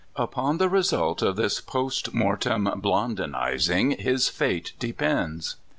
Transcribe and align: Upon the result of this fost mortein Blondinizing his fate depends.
Upon 0.15 0.57
the 0.57 0.67
result 0.67 1.21
of 1.21 1.35
this 1.35 1.59
fost 1.59 2.11
mortein 2.11 2.63
Blondinizing 2.81 3.99
his 3.99 4.29
fate 4.29 4.73
depends. 4.79 5.57